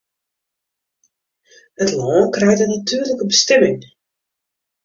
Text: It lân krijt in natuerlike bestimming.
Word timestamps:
It 1.83 1.89
lân 2.03 2.25
krijt 2.35 2.63
in 2.63 2.69
natuerlike 2.71 3.25
bestimming. 3.29 3.81